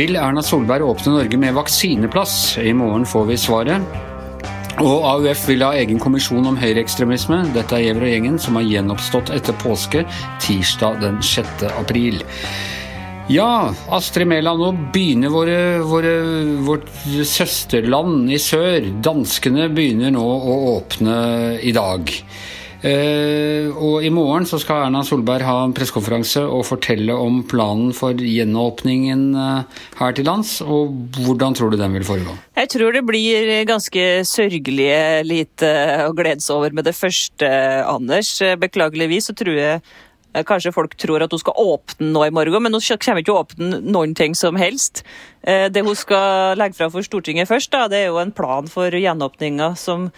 [0.00, 2.58] Vil Erna Solberg åpne Norge med vaksineplass?
[2.58, 3.82] I morgen får vi svaret.
[4.78, 7.42] Og AUF vil ha egen kommisjon om høyreekstremisme.
[7.56, 10.06] Dette er Gjever og gjengen som har gjenoppstått etter påske
[10.40, 11.66] tirsdag den 6.
[11.74, 12.22] april.
[13.30, 16.14] Ja, Astrid Mæland, nå begynner våre, våre,
[16.66, 16.88] vårt
[17.30, 21.14] søsterland i sør, danskene, begynner nå å åpne
[21.62, 22.10] i dag.
[22.80, 27.94] Eh, og i morgen så skal Erna Solberg ha en pressekonferanse og fortelle om planen
[27.94, 30.56] for gjenåpningen uh, her til lands.
[30.64, 30.90] Og
[31.20, 32.34] hvordan tror du den vil foregå?
[32.58, 35.74] Jeg tror det blir ganske sørgelige lite
[36.08, 37.50] å glede seg over med det første,
[37.86, 38.40] Anders.
[38.58, 39.82] Beklageligvis så tror jeg
[40.46, 43.40] Kanskje folk tror at hun skal åpne nå i morgen, men hun kommer ikke å
[43.42, 45.02] åpne noen ting som helst.
[45.42, 48.94] Det hun skal legge fra for Stortinget først, da, det er jo en plan for
[48.94, 50.10] gjenåpninga som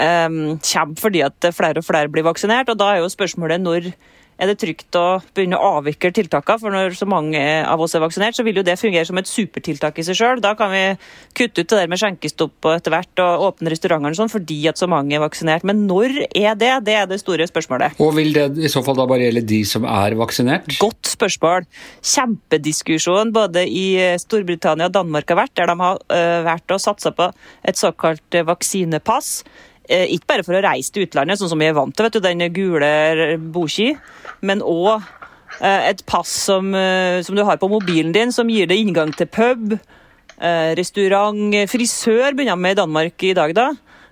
[0.00, 2.72] um, kommer fordi at flere og flere blir vaksinert.
[2.72, 3.90] og Da er jo spørsmålet når
[4.38, 6.60] er det trygt å begynne å avvikle tiltakene.
[6.60, 9.30] For når så mange av oss er vaksinert, så vil jo det fungere som et
[9.30, 10.42] supertiltak i seg sjøl.
[10.44, 10.82] Da kan vi
[11.36, 14.80] kutte ut det der med skjenkestopp og etter hvert og åpne restaurantene sånn fordi at
[14.80, 15.66] så mange er vaksinert.
[15.66, 16.72] Men når er det?
[16.86, 17.98] Det er det store spørsmålet.
[18.02, 20.68] Og vil det i så fall da bare gjelde de som er vaksinert?
[20.82, 21.68] Godt spørsmål.
[22.14, 23.86] Kjempediskusjon både i
[24.20, 27.30] Storbritannia og Danmark har vært, der de har uh, vært og satsa på
[27.64, 31.76] et såkalt vaksinepass Eh, ikke bare for å reise til utlandet, sånn som vi er
[31.76, 32.88] vant til, vet du, den gule
[33.52, 33.90] boki,
[34.44, 34.94] men òg
[35.60, 39.12] eh, et pass som, eh, som, du har på mobilen din, som gir deg inngang
[39.16, 39.76] til pub,
[40.74, 43.68] restaurant, frisør begynner med i Danmark i dag, da.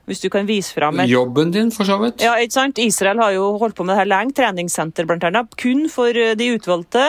[0.07, 1.11] Hvis du kan vise fram et...
[1.11, 2.23] Jobben din, for så vidt.
[2.23, 2.79] Ja, ikke sant?
[2.79, 4.35] Israel har jo holdt på med det her lenge.
[4.39, 5.51] Treningssenter, blant annet.
[5.59, 7.03] Kun for de utvalgte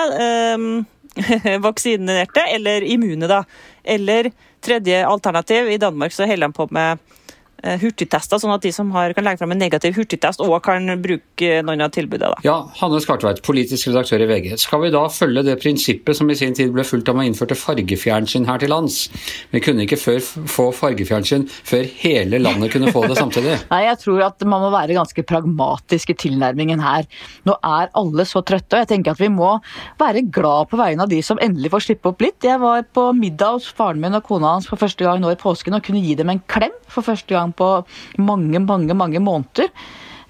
[0.58, 0.84] Um,
[1.68, 3.44] vaksinerte, eller immune, da.
[3.86, 4.32] Eller
[4.66, 5.70] tredje alternativ.
[5.70, 7.23] I Danmark så holder de på med Eh,
[7.64, 11.62] hurtigtester, sånn at de som har, kan legge fram en negativ hurtigtest, òg kan bruke
[11.66, 12.42] noen av tilbudene.
[12.46, 14.50] Ja, Hanne Skartveit, politisk redaktør i VG.
[14.62, 17.58] Skal vi da følge det prinsippet som i sin tid ble fulgt da man innførte
[17.60, 19.06] fargefjernsyn her til lands?
[19.54, 23.56] Vi kunne ikke før få fargefjernsyn før hele landet kunne få det samtidig.
[23.74, 27.08] Nei, jeg tror at man må være ganske pragmatisk i tilnærmingen her.
[27.48, 29.56] Nå er alle så trøtte, og jeg tenker at vi må
[30.02, 32.40] være glad på vegne av de som endelig får slippe opp litt.
[32.44, 35.40] Jeg var på middag hos faren min og kona hans for første gang nå i
[35.40, 37.76] påsken og kunne gi dem en klem for første gang på
[38.22, 39.72] mange, mange, mange måneder.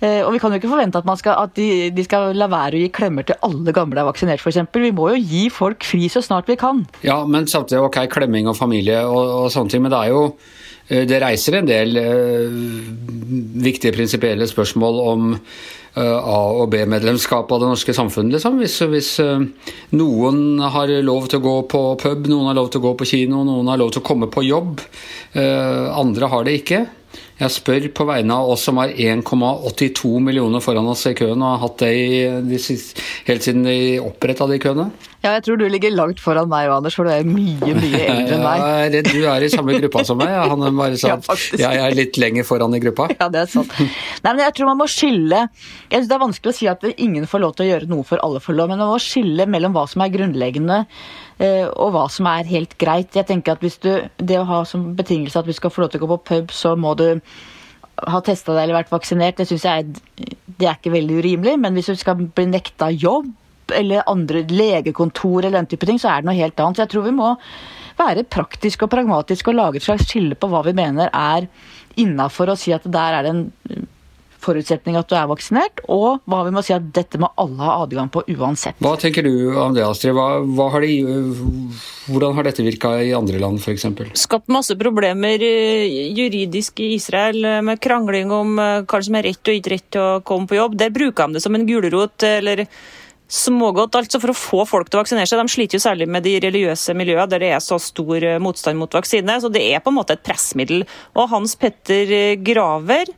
[0.03, 2.75] Eh, og vi kan jo ikke forvente at, skal, at de, de, skal la være
[2.75, 4.65] å gi klemmer til alle gamle er vaksinert, f.eks.
[4.75, 6.83] Vi må jo gi folk fri så snart vi kan.
[7.05, 9.85] Ja, men samtidig ok, klemming og familie og, og sånne ting.
[9.85, 10.25] Men det er jo
[10.89, 12.57] eh, det reiser en del uh,
[13.63, 15.31] viktige prinsipielle spørsmål om
[15.93, 18.33] A- og B-medlemskap av det norske samfunnet.
[18.33, 18.55] Liksom.
[18.57, 19.09] Hvis, hvis
[19.93, 23.07] noen har lov til å gå på pub, noen har lov til å gå på
[23.11, 24.81] kino, noen har lov til å komme på jobb,
[25.37, 26.81] andre har det ikke.
[27.39, 31.55] Jeg spør på vegne av oss som har 1,82 millioner foran oss i køen og
[31.55, 31.93] har hatt det
[32.45, 34.91] de siste, helt siden de oppretta de køene.
[35.23, 38.37] Ja, jeg tror du ligger langt foran meg, Anders, for du er mye mye eldre
[38.37, 38.63] enn meg.
[38.63, 40.33] Jeg er redd du er i samme gruppa som meg.
[40.53, 41.13] Han er bare sa
[41.61, 43.09] ja, jeg er litt lenger foran i gruppa.
[43.15, 43.73] Ja, det er sant.
[44.23, 46.85] Nei, men jeg tror man må skille Jeg synes Det er vanskelig å si at
[46.93, 49.47] ingen får lov til å gjøre noe for alle får lov, men man må skille
[49.49, 50.83] mellom hva som er grunnleggende
[51.41, 53.15] Eh, og hva som er helt greit.
[53.17, 55.93] Jeg tenker at hvis du, Det å ha som betingelse at vi skal få lov
[55.93, 57.07] til å gå på pub, så må du
[58.09, 59.85] ha testa deg eller vært vaksinert, det syns jeg
[60.57, 61.57] det er ikke veldig urimelig.
[61.59, 63.31] Men hvis du skal bli nekta jobb
[63.77, 66.79] eller andre legekontor eller den type ting, så er det noe helt annet.
[66.79, 67.31] Så jeg tror vi må
[67.99, 71.49] være praktiske og pragmatiske og lage et slags skille på hva vi mener er
[72.01, 73.89] innafor å si at der er det en
[74.43, 77.77] forutsetning at du er vaksinert, og hva vi må si at dette må alle ha
[77.83, 78.79] adgang på uansett.
[78.83, 80.15] Hva tenker du om det, Astrid?
[80.17, 80.97] Hva, hva har de,
[82.09, 83.87] hvordan har dette virka i andre land, f.eks.?
[84.25, 89.29] Skapt masse problemer eh, juridisk i Israel, eh, med krangling om eh, hva som er
[89.29, 90.77] rett og ikke rett til å komme på jobb.
[90.81, 92.27] Der bruker de det som en gulrot.
[92.27, 92.67] eller
[93.33, 95.41] smågodt altså for å få folk til å vaksinere seg.
[95.41, 98.93] De sliter jo særlig med de religiøse miljøene der det er så stor motstand mot
[98.93, 99.39] vaksine.
[99.41, 100.85] Så det er på en måte et pressmiddel.
[101.17, 103.09] Og Hans Petter Graver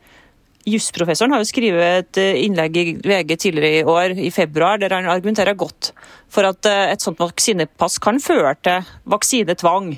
[0.65, 4.95] Jusprofessoren har jo skrevet et eh, innlegg i VG tidligere i år, i februar, der
[4.95, 5.91] han argumenterer godt
[6.31, 9.91] for at eh, et sånt vaksinepass kan føre til vaksinetvang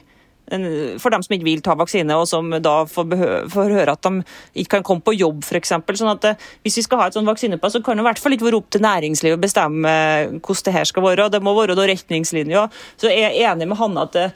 [0.48, 3.14] for dem som ikke vil ta vaksine, og som da får,
[3.52, 4.24] får høre at de
[4.64, 5.76] ikke kan komme på jobb, f.eks.
[6.00, 8.22] Sånn at eh, hvis vi skal ha et sånt vaksinepass, så kan det i hvert
[8.22, 9.94] fall ikke være opp til næringslivet å bestemme
[10.40, 11.30] hvordan det her skal være.
[11.34, 12.84] Det må være retningslinjer.
[13.00, 14.28] Så jeg er enig med Hanne at det,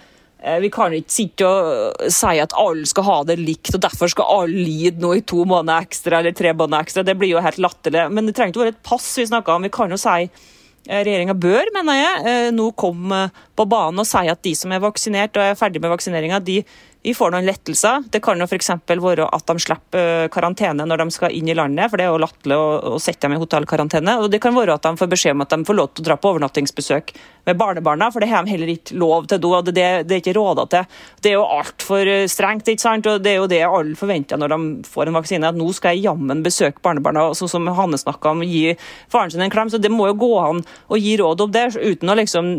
[0.61, 4.31] vi kan ikke sitte og si at alle skal ha det likt, og derfor skal
[4.39, 7.05] alle lide nå i to måneder ekstra eller tre måneder ekstra.
[7.05, 8.07] Det blir jo helt latterlig.
[8.09, 9.67] Men det trenger ikke å være et pass vi snakker om.
[9.67, 10.49] Vi kan jo si eh,
[10.89, 14.81] Regjeringa bør, mener jeg, eh, nå komme på banen og si at de som er
[14.81, 16.63] vaksinert og er ferdig med vaksineringa, de
[17.03, 18.03] vi får noen lettelser.
[18.13, 18.69] Det kan jo f.eks.
[18.87, 22.21] være at de slipper karantene når de skal inn i landet, for det er jo
[22.21, 24.19] latterlig å, å sette dem i hotellkarantene.
[24.21, 26.09] Og det kan være at de får beskjed om at de får lov til å
[26.11, 27.13] dra på overnattingsbesøk
[27.49, 29.61] med barnebarna, for det har de heller ikke lov til da.
[29.65, 30.99] Det, det er ikke råda til.
[31.23, 33.09] Det er jo altfor strengt, ikke sant.
[33.09, 35.97] Og det er jo det alle forventer når de får en vaksine, at nå skal
[35.97, 38.75] jeg jammen besøke barnebarna, sånn som Hanne snakka om, gi
[39.09, 39.73] faren sin en klem.
[39.73, 40.61] Så det må jo gå an
[40.91, 42.51] å gi råd om det, uten å liksom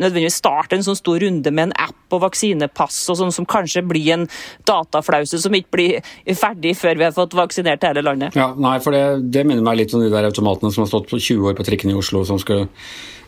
[0.00, 3.84] nødvendigvis starte en sånn stor runde med en app og vaksinepass og sånn som kanskje
[3.90, 4.26] blir en
[4.68, 8.36] dataflause som ikke blir ferdig før vi har fått vaksinert hele landet.
[8.38, 11.10] Ja, nei, for det, det minner meg litt om de der automatene som har stått
[11.10, 12.68] på 20 år på trikken i Oslo, som skulle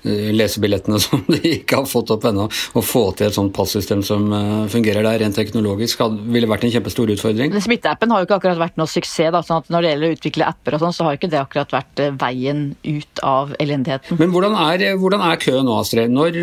[0.02, 2.48] lese lesebillettene som de ikke har fått opp ennå.
[2.48, 6.74] Å få til et sånt passystem som eh, fungerer der rent teknologisk, ville vært en
[6.74, 7.54] kjempestor utfordring.
[7.62, 9.30] Smitteappen har jo ikke akkurat vært noe suksess.
[9.32, 11.40] Da, sånn at Når det gjelder å utvikle apper, og sånn, så har ikke det
[11.40, 14.18] akkurat vært eh, veien ut av elendigheten.
[14.20, 16.12] Men hvordan er, hvordan er køen nå, Astrid?
[16.12, 16.38] Når,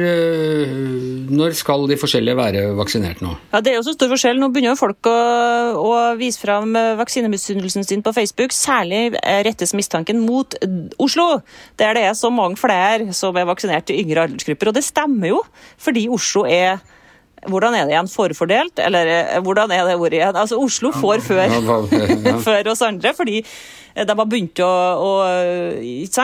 [1.29, 3.35] når, skal de forskjellige være vaksinert nå?
[3.51, 4.39] Ja, Det er jo så stor forskjell.
[4.41, 5.15] Nå begynner jo folk å,
[5.79, 8.53] å vise fram vaksinemisunnelsen sin på Facebook.
[8.55, 9.15] Særlig
[9.47, 10.55] rettes mistanken mot
[11.01, 11.41] Oslo,
[11.81, 14.71] der det er så mange flere som er vaksinert i yngre aldersgrupper.
[14.71, 15.43] Og det stemmer jo,
[15.81, 16.79] fordi Oslo er
[17.47, 18.09] hvordan er det igjen?
[18.11, 18.79] Forfordelt?
[18.83, 20.35] Eller eh, hvordan er det ordet igjen?
[20.35, 21.53] Altså, Oslo får før,
[22.47, 24.69] før oss andre, fordi Eh, de har begynt å,
[24.99, 25.11] å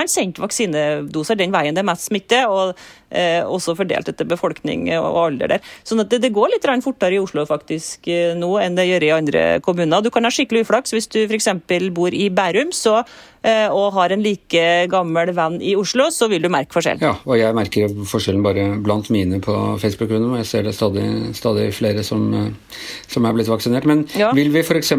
[0.10, 2.76] sendt vaksinedoser den veien det er mest smitte, og
[3.10, 5.70] eh, også fordelt etter befolkning og alder der.
[5.88, 9.08] Sånn at det, det går litt fortere i Oslo faktisk eh, nå enn det gjør
[9.08, 10.04] i andre kommuner.
[10.04, 11.50] Du kan ha skikkelig uflaks hvis du f.eks.
[11.96, 13.02] bor i Bærum så,
[13.46, 17.04] eh, og har en like gammel venn i Oslo, så vil du merke forskjellen.
[17.06, 21.08] Ja, og jeg merker forskjellen bare blant mine på Facebook-grunnen, og jeg ser det stadig,
[21.38, 23.88] stadig flere som, eh, som, er blitt vaksinert.
[23.90, 24.34] Men ja.
[24.36, 24.96] vil vi f.eks.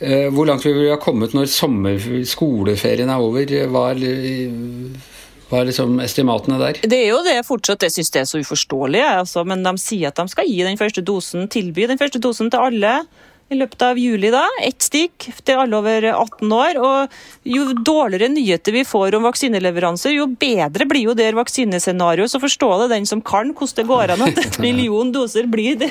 [0.00, 1.48] Eh, hvor langt vi ha kommet når
[2.28, 3.50] skoleferien er over?
[3.68, 4.04] Hva er,
[5.50, 6.80] hva er liksom estimatene der?
[6.88, 9.02] Det er jo det fortsatt jeg syns det er så uforståelig.
[9.20, 12.48] Altså, men de sier at de skal gi den første dosen, tilby den første dosen
[12.52, 12.94] til alle
[13.50, 14.30] i løpet av juli.
[14.30, 16.78] da, Ett stikk til alle over 18 år.
[16.78, 17.08] og
[17.42, 22.30] Jo dårligere nyheter vi får om vaksineleveranser, jo bedre blir jo det vaksinescenarioet.
[22.30, 25.78] Så forstå det den som kan hvordan det går an at en million doser blir
[25.80, 25.90] det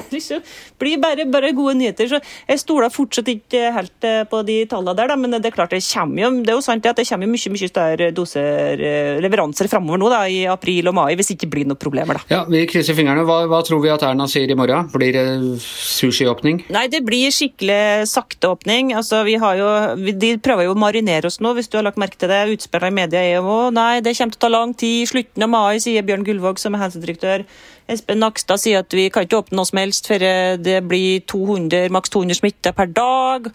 [0.79, 2.07] blir bare, bare, gode nyheter.
[2.07, 5.55] Så Jeg stoler fortsatt ikke helt eh, på de tallene der, da, men det er
[5.55, 8.79] klart det kommer jo det er jo sant at det kommer mye mye større doser,
[8.79, 12.19] eh, leveranser framover nå da, i april og mai, hvis det ikke blir noen problemer.
[12.19, 12.23] da.
[12.29, 13.25] Ja, Vi krysser fingrene.
[13.27, 14.87] Hva, hva tror vi at Erna sier i morgen?
[14.93, 15.25] Blir det
[15.59, 16.63] sushiåpning?
[16.71, 18.93] Nei, det blir skikkelig skikkelig sakte åpning.
[18.93, 19.69] Altså, vi har jo,
[20.13, 22.45] de prøver jo å marinere oss nå, hvis du har lagt merke til det.
[22.53, 25.09] Utspillene i media er jo nei, det kommer til å ta lang tid.
[25.09, 27.45] Slutten av mai, sier Bjørn Gullvåg, som er helsedirektør.
[27.89, 30.25] Espen Nakstad sier at vi kan ikke åpne noe som helst før
[30.61, 33.51] det blir 200, maks 200 smitta per dag.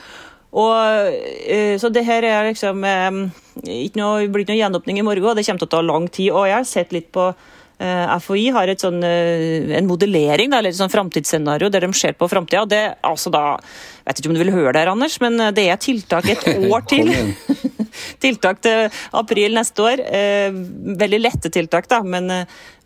[0.55, 1.15] Og,
[1.51, 3.25] eh, så det her er liksom eh,
[3.65, 6.09] ikke noe, blir ikke noe gjenåpning i morgen, og det kommer til å ta lang
[6.09, 6.33] tid.
[6.33, 10.79] Og jeg har sett litt på Eh, FHI har sånn, eh, en modellering, eller et
[10.79, 12.65] sånn framtidsscenario der de ser på framtida.
[12.67, 13.59] Det, altså da,
[14.05, 16.29] jeg vet ikke om du vil høre det, her, Anders, men eh, det er tiltak
[16.31, 17.11] et år til.
[18.25, 20.01] tiltak til april neste år.
[20.99, 22.31] veldig lette tiltak, da, men,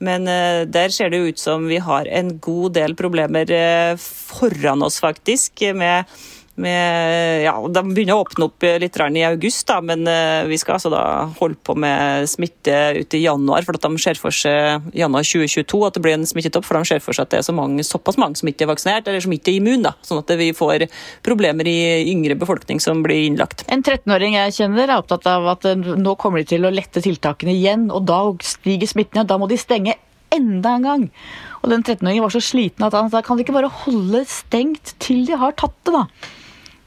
[0.04, 0.24] men
[0.68, 3.48] der ser det ut som vi har en god del problemer
[3.98, 5.64] foran oss, faktisk.
[5.74, 6.04] med
[6.62, 10.76] med, ja, De begynner å åpne opp litt i august, da, men eh, vi skal
[10.76, 11.02] altså da
[11.38, 13.64] holde på med smitte ut i januar.
[13.66, 16.66] for at de ser for seg januar 2022 at det blir en smittetopp.
[16.66, 18.72] For de ser for seg at det er så mange, såpass mange som ikke er
[18.72, 19.94] vaksinert, eller som ikke er immune.
[20.06, 20.88] Sånn at vi får
[21.26, 21.78] problemer i
[22.10, 23.64] yngre befolkning som blir innlagt.
[23.72, 27.02] En 13-åring jeg kjenner er opptatt av at eh, nå kommer de til å lette
[27.04, 29.22] tiltakene igjen, og da stiger smitten.
[29.22, 29.98] og da må de stenge
[30.34, 31.06] enda en gang.
[31.62, 34.94] Og den 13-åringen var så sliten at han sa kan de ikke bare holde stengt
[35.02, 36.04] til de har tatt det, da.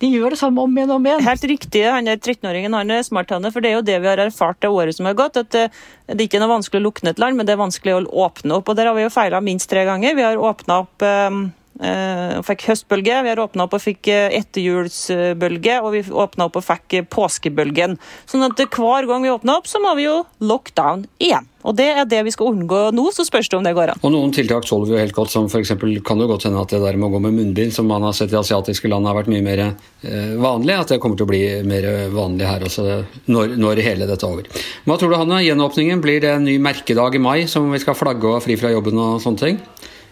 [0.01, 1.23] De gjør det samme om igjen og om igjen.
[1.27, 1.83] Helt riktig.
[1.85, 4.71] Han er 13-åringen han er smart, for det er jo det vi har erfart det
[4.73, 5.37] året som har gått.
[5.37, 7.61] at eh, Det er ikke noe vanskelig å lukke ned et land, men det er
[7.61, 8.69] vanskelig å åpne opp.
[8.69, 10.17] og Der har vi jo feila minst tre ganger.
[10.17, 11.43] Vi har åpna opp um,
[11.81, 16.65] og fikk høstbølge, vi har åpna opp og fikk etterjulsbølge, og vi åpna opp og
[16.67, 17.97] fikk påskebølgen.
[18.29, 21.49] Sånn at hver gang vi åpner opp, så må vi jo lockdown igjen.
[21.67, 24.01] Og Det er det vi skal unngå nå, så spørs det om det går an.
[24.01, 25.73] Og Noen tiltak tåler vi jo helt godt, som f.eks.
[26.05, 28.15] kan det godt hende at det der med å gå med munnbind, som man har
[28.17, 31.31] sett i asiatiske land har vært mye mer eh, vanlig, at det kommer til å
[31.31, 32.87] bli mer vanlig her også
[33.29, 34.65] når, når hele dette er over.
[34.87, 35.41] Hva tror du, Hanne?
[35.45, 38.73] Gjenåpningen, blir det en ny merkedag i mai som vi skal flagge og fri fra
[38.73, 39.61] jobben og sånne ting?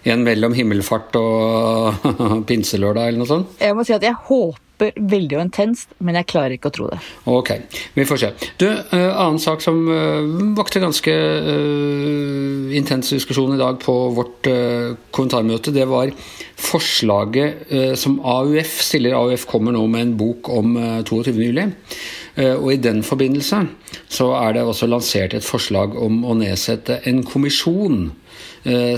[0.07, 2.07] En mellom himmelfart og
[2.49, 3.59] pinselørdag eller noe sånt?
[3.59, 6.85] Jeg må si at jeg håper veldig og intenst, men jeg klarer ikke å tro
[6.87, 6.99] det.
[7.27, 7.51] Ok,
[7.97, 8.29] vi får se.
[8.61, 14.47] Du, uh, annen sak som uh, vakte ganske uh, intens diskusjon i dag på vårt
[15.11, 16.13] kommentarmøte, det var
[16.59, 19.15] forslaget som AUF stiller.
[19.17, 20.75] AUF kommer nå med en bok om
[21.07, 21.73] 22.07.
[22.59, 23.61] Og I den forbindelse
[24.11, 28.11] så er det også lansert et forslag om å nedsette en kommisjon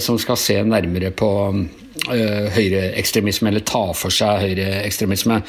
[0.02, 5.42] som skal se nærmere på uh, høyreekstremisme, eller ta for seg høyreekstremisme.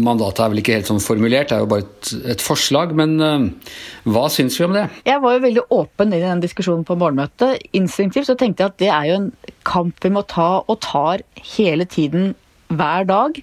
[0.00, 2.94] Mandatet er vel ikke helt sånn formulert, det er jo bare et, et forslag.
[2.98, 3.72] Men uh,
[4.08, 4.86] hva syns vi om det?
[5.08, 7.66] Jeg var jo veldig åpen i den diskusjonen på morgenmøtet.
[7.76, 9.32] Instinktivt så tenkte jeg at det er jo en
[9.68, 12.32] kamp vi må ta, og tar hele tiden,
[12.70, 13.38] hver dag.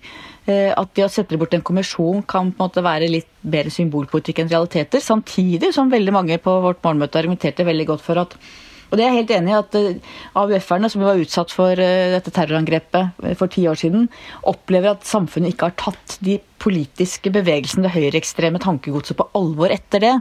[0.48, 3.74] Eh, at det å sette bort en kommisjon kan på en måte være litt bedre
[3.74, 5.04] symbolpolitikk enn realiteter.
[5.04, 8.38] Samtidig som veldig mange på vårt morgenmøte argumenterte veldig godt for at
[8.88, 12.12] og det er jeg helt enig i at eh, AUF-erne som var utsatt for eh,
[12.14, 14.08] dette terrorangrepet for ti år siden,
[14.48, 20.04] opplever at samfunnet ikke har tatt de politiske bevegelsene, det høyreekstreme tankegodset, på alvor etter
[20.04, 20.14] det.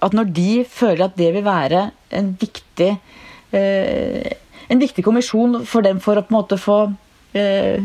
[0.00, 2.94] At når de føler at det vil være en viktig,
[3.56, 4.32] eh,
[4.70, 6.80] en viktig kommisjon for dem for å på en måte få
[7.36, 7.84] eh,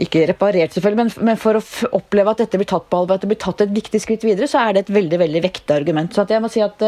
[0.00, 1.64] ikke reparert, selvfølgelig, men, for å
[1.96, 4.48] oppleve at dette blir tatt på alvor, at det blir tatt et viktig skritt videre,
[4.48, 6.12] så er det et veldig veldig vektig argument.
[6.12, 6.84] Så jeg må si at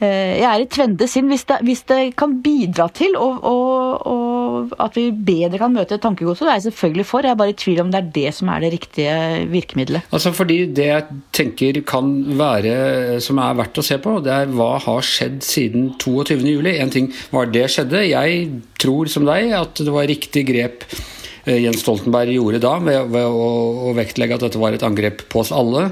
[0.00, 4.74] jeg er i tvende sinn hvis det, hvis det kan bidra til og, og, og
[4.80, 6.46] at vi bedre kan møte tankegodset.
[6.46, 7.26] Det er jeg selvfølgelig for.
[7.26, 9.14] Jeg er bare i tvil om det er det som er det riktige
[9.52, 10.08] virkemidlet.
[10.10, 14.52] Altså fordi Det jeg tenker kan være som er verdt å se på, det er
[14.56, 16.70] hva har skjedd siden 22.07.
[16.80, 18.04] En ting var det skjedde.
[18.10, 18.44] Jeg
[18.80, 23.26] tror som deg at det var riktig grep Eh, Jens Stoltenberg gjorde da, ved, ved
[23.26, 23.46] å,
[23.88, 25.86] å, vektlegge at dette var et angrep på oss alle.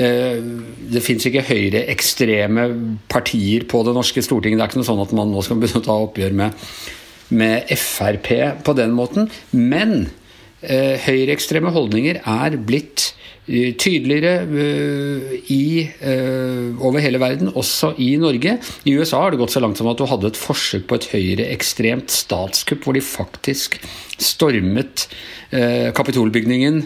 [0.00, 0.38] Eh,
[0.94, 2.68] det fins ikke høyreekstreme
[3.10, 4.60] partier på det norske Stortinget.
[4.60, 6.64] Det er ikke noe sånn at man nå skal begynne å ta oppgjør med,
[7.34, 8.30] med Frp
[8.66, 9.28] på den måten.
[9.50, 10.06] Men
[10.62, 18.16] eh, høyreekstreme holdninger er blitt Eh, tydeligere eh, i, eh, over hele verden, også i
[18.16, 18.58] Norge.
[18.88, 21.08] I USA har det gått så langt som at du hadde et forsøk på et
[21.12, 23.80] høyreekstremt statskupp, hvor de faktisk
[24.18, 25.08] stormet
[25.94, 26.80] Kapitolbygningen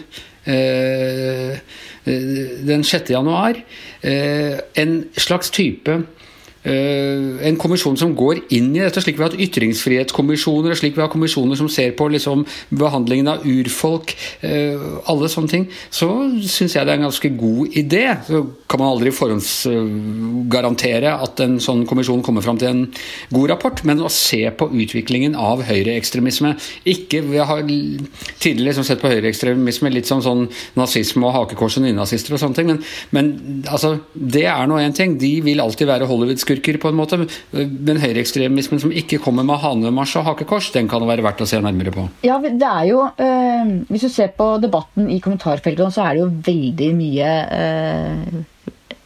[2.05, 3.09] den 6.
[3.09, 3.57] januar.
[4.03, 6.18] En slags type Eh,
[6.63, 11.11] en kommisjon som går inn i dette, slik vi har hatt ytringsfrihetskommisjoner, slik vi har
[11.11, 12.43] kommisjoner som ser på liksom
[12.75, 14.75] behandlingen av urfolk, eh,
[15.09, 16.09] alle sånne ting, så
[16.43, 18.03] syns jeg det er en ganske god idé.
[18.27, 22.83] Så kan man aldri forhåndsgarantere at en sånn kommisjon kommer fram til en
[23.31, 29.01] god rapport, men å se på utviklingen av høyreekstremisme ikke, Vi har tidligere liksom sett
[29.01, 33.63] på høyreekstremisme litt som sånn nazisme og hakekors og nynazister og sånne ting, men, men
[33.69, 35.17] altså, det er nå én ting.
[35.19, 37.21] De vil alltid være Hollywoods skurker, på en måte.
[37.53, 41.49] Men høyreekstremismen som ikke kommer med hanemarsj og hakekors, den kan det være verdt å
[41.49, 42.07] se nærmere på.
[42.25, 46.23] Ja, det er jo øh, Hvis du ser på debatten i kommentarfeltet, så er det
[46.25, 48.39] jo veldig mye øh,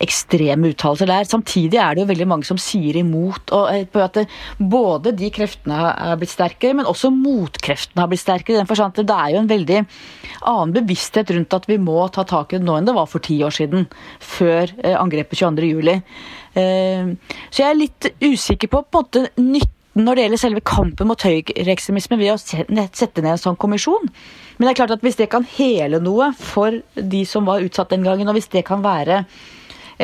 [0.04, 1.28] ekstreme uttalelser der.
[1.28, 3.54] Samtidig er det jo veldig mange som sier imot.
[3.56, 4.20] og eh, at
[4.60, 8.58] Både de kreftene har blitt sterkere, men også motkreftene har blitt sterkere.
[8.58, 9.86] i den forstand Det er jo en veldig
[10.44, 13.24] annen bevissthet rundt at vi må ta tak i det nå enn det var for
[13.24, 13.88] ti år siden.
[14.20, 16.02] Før eh, angrepet 22.07.
[16.54, 17.14] Eh,
[17.50, 21.10] så jeg er litt usikker på på en måte nytten når det gjelder selve kampen
[21.10, 24.08] mot høyreekstremisme ved å sette ned en sånn kommisjon.
[24.58, 27.94] Men det er klart at hvis det kan hele noe for de som var utsatt
[27.94, 29.24] den gangen, og hvis det kan være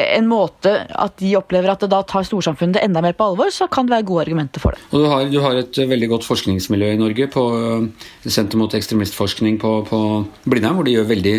[0.03, 3.69] en måte at de opplever at det da tar storsamfunnet enda mer på alvor, så
[3.71, 4.85] kan det være gode argumenter for det.
[4.91, 8.73] Og du har, du har et veldig godt forskningsmiljø i Norge på eh, Senter mot
[8.75, 10.01] ekstremistforskning på, på
[10.45, 11.37] Blindheim, hvor de gjør veldig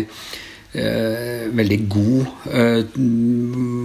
[0.71, 2.91] Eh, veldig god eh,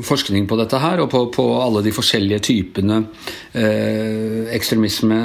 [0.06, 3.00] forskning på dette her, og på, på alle de forskjellige typene
[3.58, 5.18] eh, ekstremisme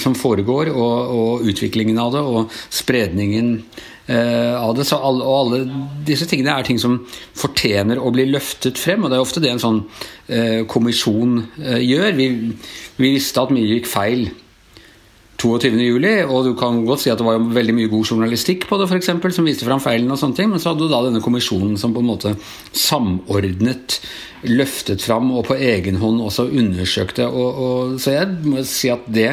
[0.00, 4.86] som foregår, og, og, utviklingen av det, og spredningen Eh, av det.
[4.96, 5.62] Alle, og alle
[6.06, 6.98] disse tingene er ting som
[7.36, 9.80] fortjener å bli løftet frem, og det er ofte det en sånn
[10.26, 12.12] eh, kommisjon eh, gjør.
[12.18, 12.28] Vi,
[12.98, 14.28] vi, visste at mye gikk feil
[15.38, 18.88] 22.07, og du kan godt si at det var veldig mye god journalistikk på det,
[18.90, 21.22] for eksempel, som viste fram feilene og sånne ting, men så hadde du da denne
[21.22, 22.34] kommisjonen som på en måte
[22.74, 24.00] samordnet,
[24.50, 27.26] løftet fram og på egen hånd også undersøkte.
[27.26, 29.32] Og, og, så jeg må si at det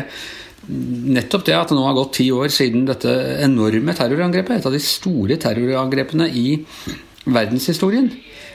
[0.68, 3.12] nettopp det at det nå har gått ti år siden dette
[3.46, 6.48] enorme terrorangrepet, et av de store terrorangrepene i
[7.26, 8.10] verdenshistorien,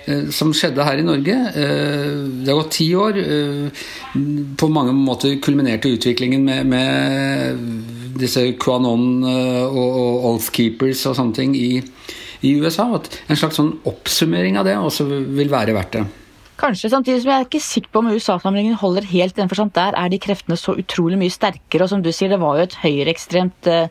[0.06, 1.36] eh, som skjedde her i Norge.
[1.54, 2.12] Eh,
[2.42, 3.18] det har gått ti år.
[3.18, 3.84] Eh,
[4.56, 7.58] på mange måter kulminerte utviklingen med, med
[8.20, 11.82] disse QAnon og Oathkeepers og sånne ting i,
[12.42, 12.90] i USA.
[12.98, 16.08] At en slags sånn oppsummering av det også vil være verdt det.
[16.60, 19.70] Kanskje, samtidig som jeg er ikke sikker på om USA-samlingen holder helt i den.
[19.74, 21.86] Der er de kreftene så utrolig mye sterkere.
[21.86, 23.88] Og som du sier, det var jo et høyreekstremt uh,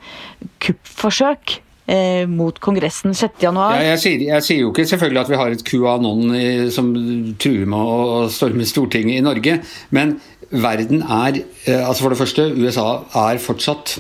[0.62, 1.56] kuppforsøk
[1.90, 3.58] uh, mot Kongressen 6.1.
[3.58, 6.94] Ja, jeg, sier, jeg sier jo ikke selvfølgelig at vi har et QAnon i, som
[7.42, 9.58] truer med å storme Stortinget i Norge,
[9.96, 12.88] men verden er uh, Altså for det første, USA
[13.30, 13.98] er fortsatt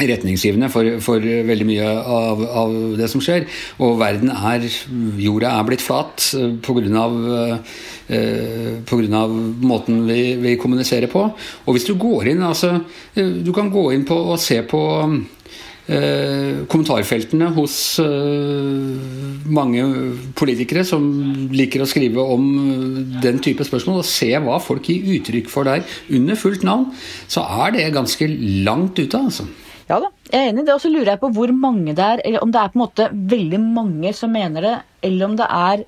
[0.00, 3.44] retningsgivende for, for veldig mye av, av, det som skjer.
[3.82, 4.64] Og verden er
[5.20, 6.30] Jorda er blitt flat
[6.64, 7.08] pga.
[8.08, 9.26] Eh, pga.
[9.62, 11.22] måten vi, vi, kommuniserer på.
[11.64, 12.80] Og hvis du går inn altså,
[13.14, 14.82] Du kan gå inn på og se på
[15.86, 19.86] eh, kommentarfeltene hos eh, mange
[20.38, 21.06] politikere som
[21.54, 22.46] liker å skrive om
[23.22, 26.90] den type spørsmål, og se hva folk gir uttrykk for der under fullt navn,
[27.30, 28.28] så er det ganske
[28.66, 29.46] langt ute, altså.
[29.90, 30.74] Ja da, jeg er enig i det.
[30.76, 32.84] Og så lurer jeg på hvor mange det er, eller om det er på en
[32.84, 34.76] måte veldig mange som mener det,
[35.08, 35.82] eller om det er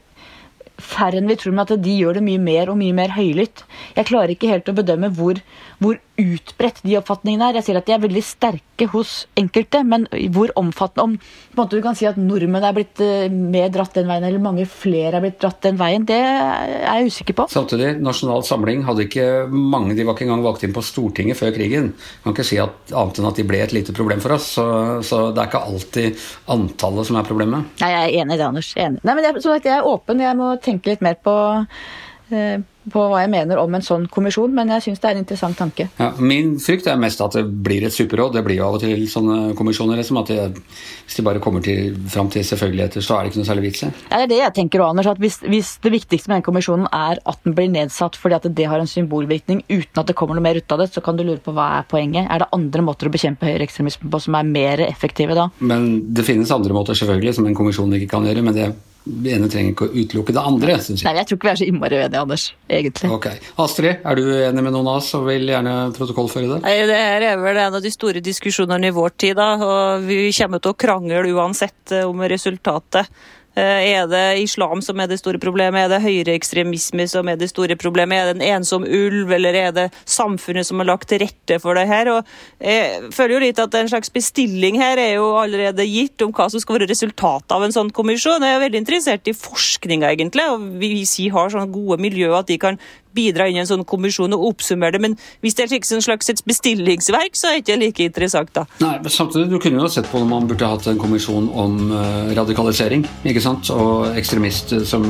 [0.85, 3.65] færre enn vi tror, men at de gjør det mye mer og mye mer høylytt.
[3.97, 5.41] Jeg klarer ikke helt å bedømme hvor,
[5.83, 7.59] hvor utbredt de oppfatningene er.
[7.59, 11.61] Jeg sier at de er veldig sterke hos enkelte, men hvor omfattende Om på en
[11.61, 14.67] måte du kan si at nordmenn er blitt uh, mer dratt den veien, eller mange
[14.71, 17.47] flere er blitt dratt den veien, det er jeg usikker på.
[17.51, 21.55] Samtidig, Nasjonal Samling hadde ikke mange, de var ikke engang valgt inn på Stortinget før
[21.55, 21.93] krigen.
[21.95, 24.53] Jeg kan ikke si at, annet enn at de ble et lite problem for oss.
[24.59, 24.67] Så,
[25.07, 27.75] så det er ikke alltid antallet som er problemet.
[27.83, 28.73] Nei, jeg er enig i det, Anders.
[28.75, 29.05] Jeg er enig.
[29.05, 30.23] Nei, men jeg, så jeg er åpen.
[30.27, 34.53] Jeg må tenke litt mer på Eh, på hva jeg mener om en sånn kommisjon,
[34.55, 35.87] men jeg syns det er en interessant tanke.
[36.01, 38.35] Ja, min frykt er mest at det blir et superråd.
[38.37, 40.01] Det blir jo av og til sånne kommisjoner.
[40.01, 40.63] Liksom, at det,
[41.05, 43.85] Hvis de bare kommer til, fram til selvfølgeligheter, så er det ikke noe særlig vits
[43.87, 43.91] i.
[44.11, 46.89] Ja, det er det jeg tenker Anders, at hvis, hvis, det viktigste med den kommisjonen
[46.93, 50.37] er at den blir nedsatt fordi at det har en symbolvirkning uten at det kommer
[50.37, 52.29] noe mer ut av det, så kan du lure på hva er poenget.
[52.29, 55.49] Er det andre måter å bekjempe høyreekstremisme på som er mer effektive da?
[55.61, 58.45] Men det finnes andre måter, selvfølgelig, som en kommisjon ikke kan gjøre.
[58.45, 58.73] men det
[59.05, 61.07] det ene trenger ikke å utelukke det andre, Synes jeg.
[61.11, 62.45] Nei, jeg tror ikke vi er så innmari uenige, Anders.
[62.73, 63.11] Egentlig.
[63.13, 63.27] Ok.
[63.61, 66.61] Astrid, er du enig med noen av oss og vil gjerne protokollføre det?
[66.65, 69.51] Nei, Det her er vel en av de store diskusjonene i vår tid, da.
[69.61, 73.13] Og vi kommer til å krangle uansett eh, om resultatet.
[73.55, 75.85] Eh, er det islam som er det store problemet?
[75.85, 78.19] Er det høyreekstremisme som er det store problemet?
[78.19, 81.79] Er det en ensom ulv, eller er det samfunnet som har lagt til rette for
[81.79, 82.11] det her?
[82.17, 86.33] Og jeg føler jo litt at En slags bestilling her er jo allerede gitt om
[86.33, 88.43] hva som skal være resultatet av en sånn kommisjon.
[88.43, 90.45] Jeg er veldig interessert i forskninga, egentlig.
[90.51, 92.79] og vi har sånne gode miljøer at de kan
[93.15, 95.03] bidra inn i en sånn kommisjon og oppsummere det.
[95.05, 98.67] Men hvis det er et slags bestillingsverk, så er det ikke like interessant, da.
[98.83, 101.79] Nei, men samtidig, Du kunne jo sett på om man burde hatt en kommisjon om
[101.93, 103.71] uh, radikalisering ikke sant?
[103.71, 105.05] og ekstremist, som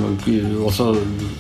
[0.67, 0.91] også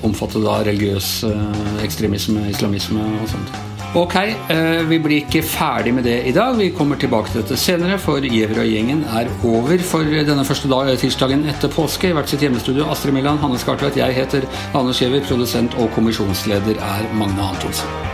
[0.06, 3.73] omfattet da religiøs uh, ekstremisme, islamisme og sånt.
[3.94, 6.56] Ok, eh, vi blir ikke ferdig med det i dag.
[6.58, 11.46] Vi kommer tilbake til dette senere, for Gjever-gjengen er over for denne første dag, tirsdagen
[11.46, 12.10] etter påske.
[12.10, 12.88] I hvert sitt hjemmestudio.
[12.90, 15.22] Astrid Milland, Hanne Skartveit, jeg heter Anders Giæver.
[15.28, 18.13] Produsent og kommisjonsleder er Magne Antonsen.